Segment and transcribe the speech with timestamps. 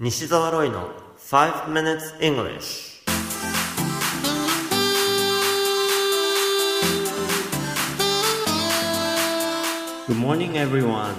[0.00, 3.02] 西澤ロイの5 minutes English
[10.06, 11.16] Good morning everyone.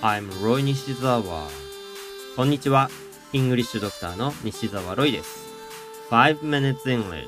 [0.00, 1.22] I'm Roy 西澤
[2.34, 2.88] こんにちは。
[3.34, 5.46] イングリッシュドクターの西澤ロイです。
[6.08, 7.26] 5 minutes English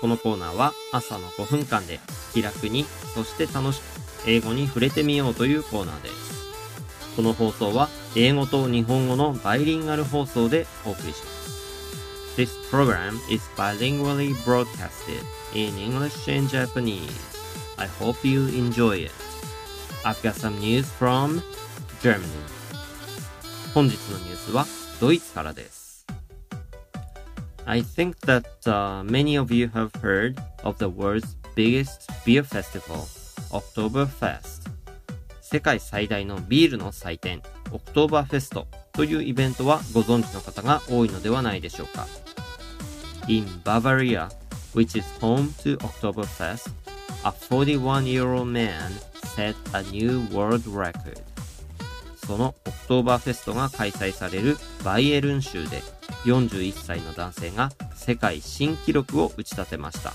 [0.00, 2.00] このコーナーは朝の5分間で
[2.32, 2.84] 気楽に
[3.14, 7.14] そして楽しく英語に触れてみようというコーナーです。
[7.14, 11.39] この放送は英語と日本語のバイリンガル放送でお送りします。
[12.37, 17.11] This program is bilingually broadcasted in English and Japanese.
[17.77, 19.11] I hope you enjoy it.
[20.03, 21.41] I've got some news from
[22.01, 22.25] Germany.
[23.73, 24.65] 本日のニュースは
[24.99, 26.05] ドイツからです。
[27.65, 33.05] I think that、uh, many of you have heard of the world's biggest beer festival,
[33.51, 34.69] Oktoberfest.
[35.41, 37.41] 世界最大のビールの祭典、
[37.74, 42.06] オクトーバーフェストというイベントはご存知の方が多いのではないでしょうか。
[43.26, 44.28] In Bavaria,
[44.74, 46.70] which is home to Oktoberfest,
[47.24, 48.92] a 41-year-old man
[49.34, 51.20] set a new world record.
[52.24, 55.82] そのオクトーバーフェストが開催されるバイエルン州で
[56.24, 60.12] 41歳の男性が世界新記録を打ち立てました。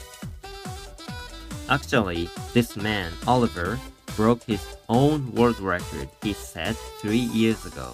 [1.68, 3.78] Actually, this man, Oliver,
[4.20, 7.94] broke his own world record he set three years ago.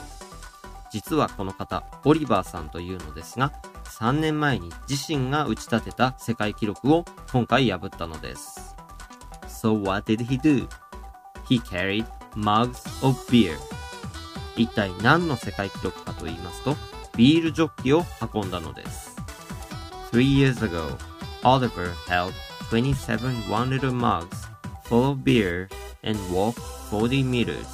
[0.92, 3.54] 実はこの方、オリバーさんというのですが、
[4.00, 8.76] 3年前に自身が打ち立てた世界記録を今回破ったのです。
[9.48, 10.68] So what did he do?
[11.48, 13.56] He carried mugs of beer.
[14.58, 16.76] 一体何の世界記録かと言いますと、
[17.16, 19.16] ビールジョッキを運んだのです。
[20.12, 20.98] Three years ago,
[21.44, 22.34] Oliver held
[22.72, 24.48] 27 one-liter mugs
[24.86, 25.68] full of beer
[26.06, 26.56] and walk
[26.92, 27.66] 40 meters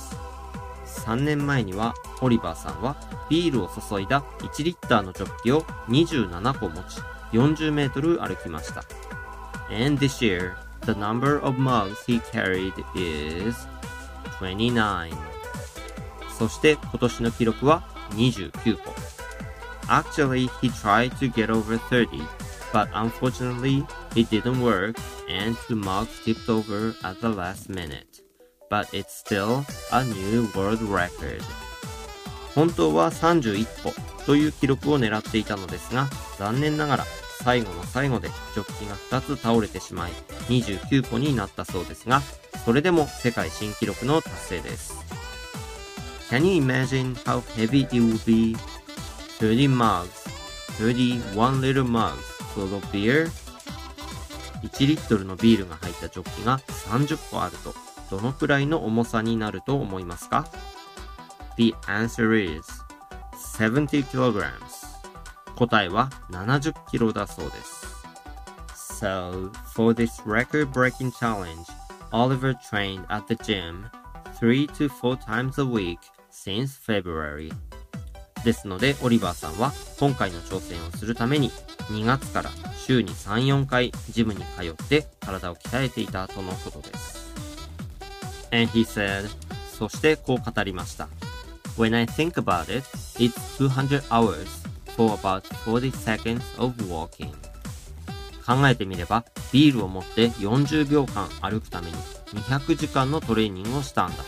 [0.85, 2.95] 3年前にはオリバーさんは
[3.29, 6.99] ビールを注いだ1リッターのジョッキを27個持ち
[7.31, 8.83] 40メートル歩きました
[9.69, 13.55] And this year the number of mugs he carried is
[14.39, 15.11] 29
[16.37, 18.93] そして今年の記録は29個
[19.87, 22.25] Actually, he tried to get over 30,
[22.73, 24.97] but unfortunately, it didn't work
[25.29, 28.21] and two mugs tipped over at the last minute.
[28.71, 31.43] but it's still a new world record.
[32.55, 33.93] 本当は31個
[34.25, 36.07] という記録を狙っていたのですが、
[36.39, 37.05] 残念ながら
[37.43, 40.11] 最後の最後でジョッキが2つ倒れてしまい、
[40.47, 42.21] 29個になったそうですが、
[42.65, 44.93] それでも世界新記録の達成です。
[46.29, 48.55] Can you imagine how heavy it would be?
[49.39, 50.07] 30 mugs,
[50.77, 53.29] 31 little mugs full of beer?
[54.63, 57.73] 1リットルのビールが入ったジョッキが30個あると
[58.09, 60.47] どのくらいの重さになると思いますか
[61.57, 62.61] ?The answer is
[63.57, 64.51] 70kg
[65.55, 67.91] 答えは70キロだそうです。
[68.75, 71.65] So, for this record-breaking challenge,
[72.11, 73.89] Oliver trained at the gym
[74.39, 77.51] 3 to 4 times a week since February.
[78.43, 81.51] ですので、オリバーさんは今回の挑戦をするために
[81.89, 87.31] 2月から週に3、4回ジムに通って体を鍛えていたとのことです。
[88.51, 89.29] And he said,
[89.77, 91.07] そしてこう語りました。
[91.77, 92.85] When I think about it,
[93.17, 94.45] it's 200 hours
[94.95, 97.31] for about 40 seconds of walking.
[98.45, 99.23] 考えてみれば、
[99.53, 101.97] ビールを持って40秒間歩くために
[102.33, 104.23] 200時間のトレーニングをしたんだ。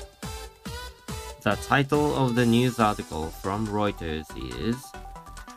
[1.44, 4.78] The title of the news article from Reuters is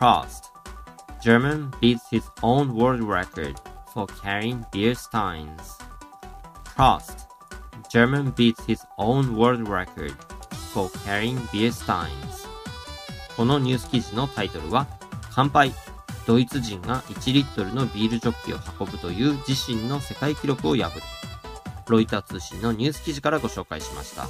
[0.01, 0.51] Prost.
[1.23, 3.61] German beats his own world record
[3.95, 5.79] for carrying beer steins.
[6.65, 7.27] Prost
[7.89, 10.11] German beats his own world record
[10.73, 12.49] for carrying beer steins
[13.37, 14.89] このニュース記事のタイトルは
[15.31, 15.73] 乾杯
[16.27, 21.03] ドイツ人が1リットルのビールジョッキを運ぶという自身の世界記録を破る
[21.89, 24.27] ロイター通信のニュース記事からご紹介しました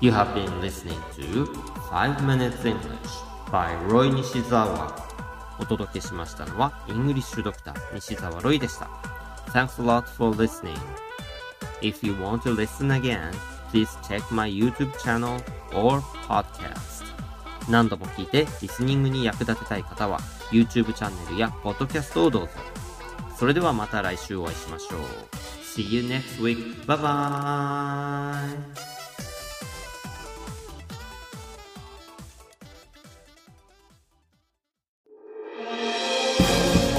[0.00, 1.46] You have been listening to
[1.90, 3.12] 5 Minutes English
[3.50, 4.92] by Roy Nishizawa
[5.58, 8.90] お届けしましたのはイングリッシュドクター西澤ロイでした
[9.52, 10.76] Thanks a lot for listening
[11.80, 13.32] If you want to listen again,
[13.70, 15.40] please check my YouTube channel
[15.74, 17.04] or podcast.
[17.70, 20.20] 何度も聞いてリスニングに役立てたい方は
[20.50, 22.50] YouTube チャンネルや Podcast をどうぞ。
[23.36, 25.00] それではまた来週お会いしましょう。
[25.62, 26.84] See you next week.
[26.86, 28.85] Bye bye!